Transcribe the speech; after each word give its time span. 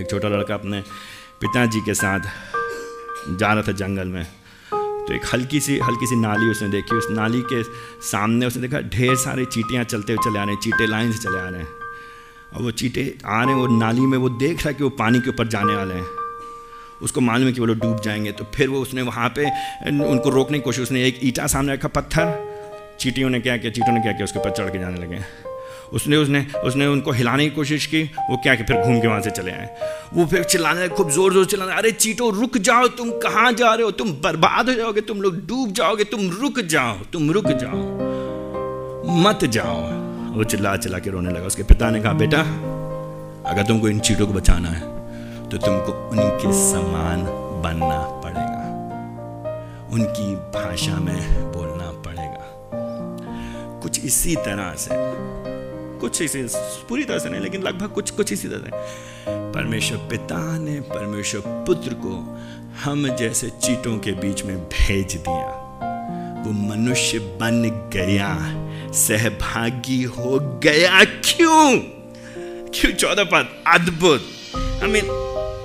एक 0.00 0.10
छोटा 0.10 0.28
लड़का 0.28 0.54
अपने 0.54 0.80
पिताजी 1.40 1.80
के 1.80 1.94
साथ 1.94 2.20
जा 3.38 3.52
रहा 3.52 3.62
था 3.62 3.72
जंगल 3.72 4.08
में। 4.08 4.24
तो 4.74 5.14
एक 5.14 5.20
हल्की 5.32 5.60
सी 5.60 5.78
हल्की 5.78 6.06
सी 6.06 6.16
नाली 6.16 6.46
उसने 6.46 6.68
देखी। 6.68 6.96
उस 6.96 7.06
नाली 7.10 7.40
के 7.40 7.62
सामने 8.06 8.46
उसने 8.46 8.68
देखा, 8.68 8.80
ढेर 8.80 9.16
सारे 9.16 9.44
चीटियाँ 9.44 9.84
चलते 9.84 10.12
हुए 10.12 10.30
चले 10.30 10.38
आ 10.38 10.44
रहे 10.44 10.54
हैं, 10.54 10.60
चीटे 10.60 10.86
लाइन 10.86 11.12
से 11.12 11.18
चले 11.18 11.38
आ 11.38 11.48
रहे 11.48 11.60
हैं। 11.60 11.68
और 12.54 12.62
वो 12.62 12.70
चीटे 12.70 13.18
आ 13.26 13.42
रहे 13.42 13.54
हैं, 13.54 13.60
वो 13.60 13.66
नाली 13.66 14.00
में 14.00 14.18
वो 14.18 14.28
देख 14.28 14.58
रहा 14.58 14.68
है 14.68 14.74
कि 14.74 14.84
वो 14.84 14.90
पानी 14.90 15.20
के 15.20 15.30
ऊपर 15.30 15.48
जाने 15.48 15.76
वाले 15.76 15.94
हैं। 15.94 16.06
उसको 17.02 17.20
मालूम 17.20 17.46
है 17.46 17.52
कि 17.52 17.60
वो 17.60 17.66
लोग 17.66 17.76
डूब 17.76 18.00
जाएँगे। 18.00 18.32
तो 18.32 18.46
फिर 18.54 18.68
वो 18.68 18.80
उसने 18.80 19.02
वहाँ 19.02 19.28
पे, 19.28 19.44
उनको 20.04 20.30
रोकने 20.30 20.58
की 20.58 20.62
कोशिश, 20.62 20.82
उसने 20.82 21.04
एक 21.04 21.20
ईटा 21.24 21.46
सामने 21.46 21.72
रखा 21.72 21.88
पत्थर। 21.88 22.54
चीटियों 23.00 23.30
ने 23.30 23.40
क्या 23.40 23.56
किया, 23.56 23.72
चीटों 23.72 23.92
ने 23.92 24.00
क्या 24.00 24.12
किया, 24.12 24.24
उसके 24.24 24.38
ऊपर 24.38 24.50
चढ़ 24.50 24.70
के 24.70 24.78
जाने 24.78 24.96
लगे। 24.96 25.43
उसने 25.92 26.16
उसने 26.16 26.44
उसने 26.64 26.86
उनको 26.86 27.12
हिलाने 27.12 27.44
की 27.44 27.54
कोशिश 27.54 27.86
की, 27.86 28.02
वो 28.30 28.36
क्या 28.36 28.54
कि 28.54 28.64
फिर 28.64 28.76
घूम 28.76 29.00
के 29.00 29.06
वहाँ 29.06 29.20
से 29.20 29.30
चले 29.30 29.50
आए। 29.50 29.68
वो 30.14 30.26
फिर 30.26 30.44
चिल्लाने 30.44 30.80
लगे, 30.80 30.94
खूब 30.94 31.10
ज़ोर 31.10 31.32
ज़ोर 31.32 31.44
चिल्लाने 31.46 31.74
अरे 31.74 31.90
चीटो, 31.92 32.30
रुक 32.30 32.58
जाओ, 32.60 32.88
तुम 32.98 33.10
कहाँ 33.20 33.52
जा 33.52 33.74
रहे 33.74 33.84
हो? 33.84 33.90
तुम 33.92 34.12
बर्बाद 34.22 34.68
हो 34.68 34.74
जाओगे, 34.74 35.00
तुम 35.02 35.22
लोग 35.22 35.36
डूब 35.46 35.72
जाओगे, 35.72 36.04
तुम 36.06 36.30
रुक 36.32 36.60
जाओ, 36.60 36.96
तुम 37.12 37.30
रुक 37.30 37.48
जाओ, 37.54 37.82
मत 39.22 39.44
जाओ। 39.50 39.78
वो 40.34 40.44
चिल्ला 40.44 40.76
चिल्ला 40.76 40.98
के 40.98 41.10
रोने 41.10 41.30
लगा। 41.30 41.46
उसके 41.46 41.62
पिता 41.64 41.90
ने 41.90 42.00
कहा, 42.00 42.12
बेटा, 42.14 42.40
अगर 43.46 43.62
तुमको 43.62 43.88
इन 43.88 43.98
चीटों 44.00 44.26
को 44.26 44.32
बचाना 44.32 44.68
है 44.68 44.92
तो 45.44 45.56
तुमको 45.56 45.92
उनके 46.10 46.52
समान 46.54 47.22
बनना 47.62 47.98
पड़ेगा। 48.22 48.62
उनकी 49.92 50.34
भाषा 50.54 50.96
में 51.00 51.52
बोलना 51.52 51.90
पड़ेगा। 52.02 52.40
कुछ 53.82 54.04
इसी 54.04 54.34
तरह 54.36 54.72
से 54.78 54.94
कुछ 56.04 56.22
इसी 56.22 56.42
पूरी 56.88 57.04
तरह 57.04 57.18
से 57.18 57.28
नहीं, 57.28 57.40
लेकिन 57.40 57.62
लगभग 57.62 57.88
कुछ 57.88 58.10
कुछ 58.10 58.32
इसी 58.32 58.48
तरह 58.48 58.58
से। 58.58 58.70
परमेश्वर 59.28 59.98
पिता 59.98 60.58
ने 60.58 60.80
परमेश्वर 60.80 61.42
पुत्र 61.46 61.94
को 61.94 62.40
हम 62.84 63.16
जैसे 63.16 63.50
चीटों 63.50 63.98
के 63.98 64.12
बीच 64.12 64.42
में 64.42 64.58
भेज 64.58 65.14
दिया। 65.14 65.64
वो 66.44 66.52
मनुष्य 66.52 67.18
बन 67.18 67.62
गया, 67.92 68.38
सहभागी 68.92 70.02
हो 70.02 70.60
गया। 70.64 71.04
क्यों? 71.04 71.78
क्यों? 72.74 72.92
चौदह 72.92 73.24
पद 73.24 73.62
अद्भुत। 73.66 74.22
आई 74.56 74.88
मीन 74.88 75.04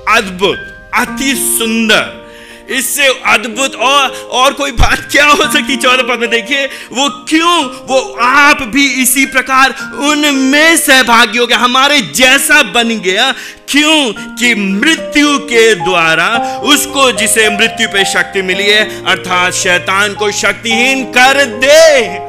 अद्भुत, 0.10 0.58
अति 0.96 1.36
सुंदर। 1.36 2.29
इससे 2.72 3.08
अद्भुत 3.08 3.76
और 3.76 4.10
और 4.32 4.54
कोई 4.54 4.72
बात 4.72 5.08
क्या 5.12 5.26
हो 5.26 5.44
सकती? 5.44 5.76
चौदह 5.76 6.04
पद 6.04 6.20
में 6.20 6.30
देखिए, 6.30 6.66
वो 6.66 7.10
क्यों, 7.10 7.66
वो 7.66 8.18
आप 8.22 8.62
भी 8.62 8.88
इसी 8.88 9.26
प्रकार 9.26 9.70
उनमें 10.00 10.78
सहभागी 10.78 11.38
हो 11.38 11.48
गया 11.48 11.58
हमारे 11.58 12.02
जैसा 12.02 12.64
बन 12.64 12.90
गया। 12.90 13.34
क्यों? 13.70 14.14
कि 14.36 14.56
मृत्यु 14.56 15.40
के 15.40 15.76
द्वारा 15.76 16.58
उसको, 16.64 17.12
जिसे 17.12 17.50
मृत्यु 17.50 17.88
पे 17.88 18.06
शक्ति 18.06 18.42
मिली 18.42 18.64
है, 18.64 19.06
अर्थात 19.06 19.54
शैतान 19.54 20.14
को 20.14 20.32
शक्तिहीन 20.32 21.06
कर 21.06 21.46
दे। 21.46 22.29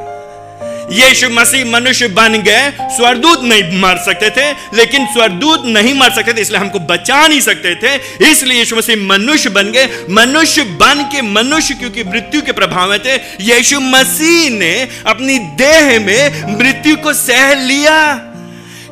यीशु 0.91 1.29
मसीह 1.29 1.65
मनुष्य 1.65 2.07
बन 2.07 2.33
गए, 2.43 2.69
स्वर्गदूत 2.97 3.43
नहीं 3.43 3.79
मर 3.81 3.97
सकते 3.97 4.29
थे, 4.29 4.51
लेकिन 4.77 5.05
स्वर्गदूत 5.05 5.65
नहीं 5.65 5.93
मर 5.93 6.09
सकते 6.09 6.33
थे, 6.33 6.41
इसलिए 6.41 6.59
हमको 6.59 6.79
बचा 6.79 7.27
नहीं 7.27 7.41
सकते 7.41 7.75
थे, 7.75 7.95
इसलिए 8.31 8.59
यीशु 8.59 8.75
मसीह 8.75 8.95
मनुष्य 8.95 9.49
बन 9.49 9.71
गए। 9.71 10.05
मनुष्य 10.09 10.63
बन 10.63 11.03
के 11.11 11.21
मनुष्य 11.21 11.73
क्योंकि 11.73 12.03
मृत्यु 12.03 12.41
के 12.41 12.51
प्रभाव 12.51 12.89
में 12.89 12.99
थे, 12.99 13.15
यीशु 13.43 13.79
मसीह 13.79 14.49
ने 14.49 14.87
अपनी 15.07 15.39
देह 15.39 15.99
में 15.99 16.57
मृत्यु 16.57 16.95
को 16.97 17.13
सह 17.13 17.53
लिया। 17.53 18.27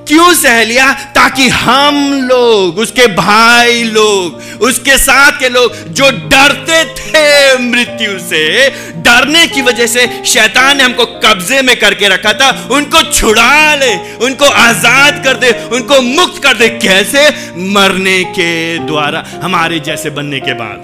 क्यों 0.10 0.34
सह 0.34 0.64
लिया? 0.64 0.94
ताकि 0.94 1.48
हम 1.48 2.14
लोग, 2.24 2.78
उसके 2.78 3.08
भाई 3.08 3.84
लोग, 3.84 4.62
उसके 4.62 4.98
साथ 4.98 5.32
के 5.40 5.50
लोग, 5.50 5.76
जो 5.76 6.10
डरते 6.12 6.86
थे 6.86 7.58
मृत्यु 7.58 8.20
से, 8.20 8.70
डरने 9.02 9.48
की 9.48 9.62
वजह 9.62 9.88
से 9.88 10.24
शैतान 10.26 10.78
ने 10.78 10.84
हमको 10.84 11.06
कब्जे 11.06 11.62
में 11.62 11.80
करके 11.80 12.08
रखा 12.08 12.34
था। 12.34 12.68
उनको 12.72 13.02
छुड़ा 13.12 13.76
ले, 13.76 14.16
उनको 14.26 14.46
आज़ाद 14.46 15.24
कर 15.24 15.34
दे, 15.34 15.52
उनको 15.72 16.02
मुक्त 16.02 16.44
कर 16.44 16.54
दे। 16.54 16.70
कैसे? 16.70 17.30
मरने 17.58 18.24
के 18.24 18.78
द्वारा, 18.80 19.26
हमारे 19.44 19.80
जैसे 19.80 20.10
बनने 20.10 20.40
के 20.40 20.54
बाद। 20.54 20.78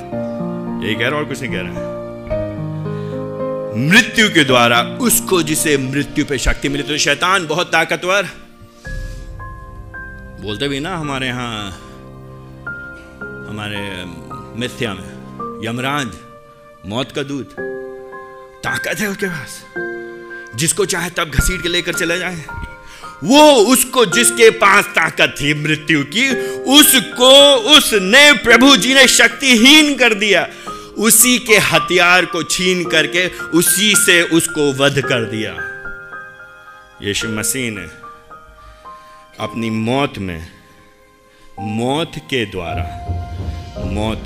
ये 0.88 0.96
कह 0.96 1.08
रहा 1.08 1.20
और 1.20 1.26
कुछ 1.26 1.42
नहीं 1.42 1.52
कह 1.52 1.60
रहा 1.60 1.70
है। 1.70 1.96
मृत्यु 3.90 4.30
के 4.30 4.44
द्वारा, 4.44 4.82
उसको 4.82 5.44
जिसे 5.44 5.78
मृत्यु 5.78 6.26
पे 6.26 6.38
शक्ति 6.38 6.70
मिली 6.70 6.84
तो 6.84 6.98
शैतान 6.98 7.48
बहुत 7.48 7.68
ताकतवर। 7.68 8.45
बोलते 10.42 10.68
भी 10.68 10.80
ना 10.80 10.98
हमारे 10.98 11.28
यहाँ, 11.28 11.70
हमारे 13.50 14.06
मिथ्या 14.60 14.94
में, 14.94 15.66
यमराज, 15.66 16.08
मौत 16.86 17.12
का 17.12 17.24
दूध 17.24 17.46
ताकत 18.64 19.00
है 19.00 19.08
उसके 19.08 19.26
पास। 19.26 19.64
जिसको 20.56 20.86
चाहे 20.86 21.10
तब 21.10 21.30
घसीट 21.30 21.62
के 21.62 21.70
लेकर 21.70 21.94
चले 21.94 22.20
जाए। 22.20 22.46
वो 23.24 23.54
उसको 23.54 24.06
जिसके 24.06 24.50
पास 24.50 24.86
ताकत 24.86 25.36
थी, 25.42 25.54
मृत्यु 25.54 26.04
की, 26.04 26.30
उसको, 26.62 27.56
उसने 27.56 28.34
प्रभु 28.34 28.78
जी 28.78 28.94
ने 28.94 29.08
शक्तिहीन 29.08 29.96
कर 29.96 30.14
दिया। 30.14 30.48
उसी 30.98 31.40
के 31.40 31.58
हथियार 31.58 32.26
को 32.26 32.44
छीन 32.44 32.86
करके 32.86 33.28
उसी 33.30 33.96
से 33.96 34.24
उसको 34.24 34.74
वध 34.74 35.02
कर 35.02 35.26
दिया। 35.26 35.58
यीशु 37.02 37.30
मसीह 37.30 37.72
ने 37.72 38.05
अपनी 39.40 39.70
मौत 39.70 40.18
में, 40.18 40.48
मौत 41.60 42.12
के 42.18 42.46
द्वारा 42.46 42.84
मौत 43.86 44.24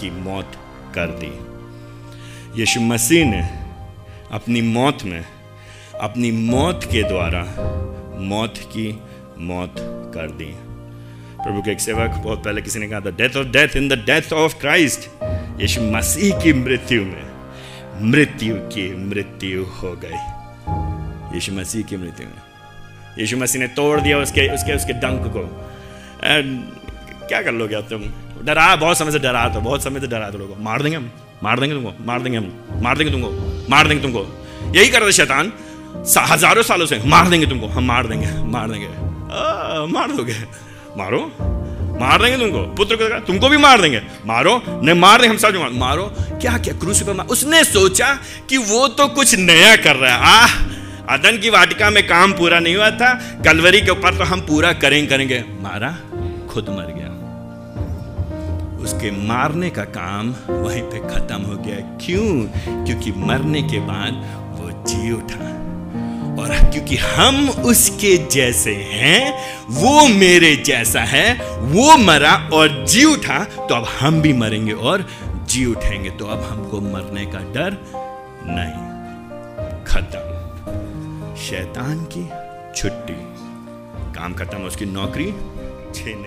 की 0.00 0.10
मौत 0.10 0.52
कर 0.94 1.06
दी। 1.06 2.60
यीशु 2.60 2.80
मसीह 2.80 3.24
ने 3.24 3.40
अपनी 4.32 4.62
मौत 4.62 5.02
में, 5.04 5.24
अपनी 6.00 6.30
मौत 6.32 6.84
के 6.84 7.02
द्वारा 7.02 7.42
मौत 8.20 8.54
की 8.58 9.02
मौत 9.38 9.74
कर 10.14 10.30
दी। 10.30 10.52
प्रभु 11.44 11.62
के 11.62 11.70
एक 11.70 11.80
सेवक, 11.80 12.10
बहुत 12.10 12.44
पहले 12.44 12.62
किसी 12.62 12.78
ने 12.78 12.88
कहा 12.88 13.00
था 13.00 13.10
death 13.10 13.36
of 13.36 13.46
death 13.46 13.76
in 13.76 13.88
the 13.88 13.92
death 13.92 14.32
of 14.32 14.60
Christ 14.60 15.10
यीशु 15.60 15.80
मसीह 15.80 16.38
की 16.38 16.52
मृत्यु 16.52 17.04
में, 17.04 17.30
मृत्यु 18.10 18.54
की 18.56 18.94
मृत्यु 18.96 19.64
हो 19.64 19.96
गई। 20.04 21.34
यीशु 21.34 21.52
मसीह 21.52 21.82
की 21.82 21.96
मृत्यु 21.96 22.26
में। 22.26 22.53
यीशु 23.18 23.36
मसीह 23.36 23.60
ने 23.60 23.68
तोड़ 23.68 24.00
दिया 24.00 24.18
उसके 24.18 24.48
उसके 24.54 24.76
उसके 24.76 24.92
डंक 24.92 25.26
को 25.36 25.42
क्या 27.28 27.42
कर 27.42 27.52
लोगे 27.52 27.82
तुम 27.82 28.02
डरा 28.44 28.76
बहुत 28.76 28.98
समय 28.98 29.12
से 29.12 29.18
डरा 29.18 29.48
तो 29.48 29.60
बहुत 29.60 29.82
समय 29.82 30.00
से 30.00 30.06
डरा 30.06 30.30
तो 30.30 30.38
लोगों 30.38 30.56
मार 30.64 30.82
देंगे 30.82 30.96
हम 30.96 31.10
मार 31.42 31.60
देंगे 31.60 31.74
तुमको 31.74 32.04
मार 32.04 32.22
देंगे 32.22 32.38
हम 32.38 32.82
मार 32.82 32.98
देंगे 32.98 33.12
तुमको 33.12 33.30
मार 33.70 33.88
देंगे 33.88 34.02
तुमको 34.02 34.26
यही 34.74 34.88
कर 34.88 35.02
रहे 35.02 35.12
शैतान 35.12 35.52
हज़ारों 36.30 36.62
सालों 36.62 36.86
से 36.86 37.00
मार 37.06 37.28
देंगे 37.28 37.46
तुमको 37.46 37.66
हम 37.66 37.84
मार 37.84 38.06
देंगे 38.06 38.28
मार 38.50 38.70
देंगे 38.70 38.86
आ, 38.86 39.86
मार 39.86 40.12
दोगे 40.12 40.36
मारो 40.96 41.20
मार 42.00 42.22
देंगे 42.22 42.36
तुमको 42.38 42.62
पुत्र 42.74 42.96
को 42.96 43.18
तुमको 43.20 43.48
भी 43.48 43.56
मार 43.56 43.80
देंगे 43.80 44.02
मारो 44.26 44.60
नहीं 44.68 44.98
मार 44.98 45.20
देंगे 45.20 45.32
हम 45.34 45.38
सब 45.38 45.54
मार, 45.54 45.70
मारो 45.70 46.04
क्या 46.40 46.56
क्या 46.58 46.74
क्रूस 46.74 47.02
पर 47.02 47.22
उसने 47.26 47.64
सोचा 47.64 48.14
कि 48.48 48.56
वो 48.70 48.86
तो 48.88 49.06
कुछ 49.08 49.34
नया 49.34 49.76
कर 49.76 49.96
रहा 49.96 50.14
है 50.14 50.20
आह 50.32 50.73
अदन 51.10 51.38
की 51.38 51.50
वाटिका 51.50 51.90
में 51.90 52.06
काम 52.06 52.32
पूरा 52.32 52.58
नहीं 52.58 52.76
हुआ 52.76 52.90
था, 52.90 53.38
कलवरी 53.44 53.80
के 53.80 53.90
ऊपर 53.90 54.18
तो 54.18 54.24
हम 54.24 54.40
पूरा 54.40 54.72
करें 54.72 55.06
करेंगे। 55.06 55.44
मारा, 55.60 55.88
खुद 56.50 56.68
मर 56.68 56.94
गया। 56.98 57.14
उसके 58.82 59.10
मारने 59.10 59.70
का 59.70 59.84
काम 59.84 60.34
वहीं 60.48 60.82
पे 60.82 60.98
खत्म 60.98 61.42
हो 61.42 61.56
गया। 61.56 61.76
क्यों? 61.76 62.46
क्योंकि 62.84 63.12
मरने 63.12 63.62
के 63.62 63.78
बाद 63.80 64.12
वो 64.60 64.84
जी 64.86 65.12
उठा। 65.12 65.64
और 66.42 66.70
क्योंकि 66.70 66.96
हम 66.96 67.50
उसके 67.50 68.26
जैसे 68.26 68.74
हैं, 68.74 69.34
वो 69.68 70.08
मेरे 70.08 70.56
जैसा 70.56 71.00
है, 71.00 71.58
वो 71.58 71.96
मरा 71.96 72.50
और 72.52 72.86
जी 72.88 73.04
उठा 73.04 73.44
तो 73.44 73.74
अब 73.74 73.88
हम 74.00 74.22
भी 74.22 74.32
मरेंगे 74.32 74.72
और 74.72 75.08
जी 75.48 75.64
उठेंगे 75.64 76.10
तो 76.10 76.26
अब 76.26 76.48
हमको 76.50 76.80
मरने 76.80 77.26
का 77.26 77.38
डर 77.38 77.76
नहीं। 78.46 78.94
खत्म। 79.84 80.33
शैतान 81.44 82.04
की 82.12 82.22
छुट्टी। 82.76 83.14
काम 84.14 84.34
खत्म 84.34 84.58
उसकी 84.62 84.86
नौकरी 84.86 85.26
छीन 85.94 86.22